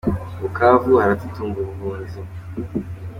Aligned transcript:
Bukavu 0.41 0.89
haratutumba 1.01 1.57
ubuhunzi 1.71 2.19